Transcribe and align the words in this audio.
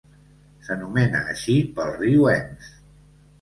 S'anomena 0.67 1.21
així 1.33 1.59
pel 1.77 1.93
riu 1.99 2.27
Ems. 2.33 2.73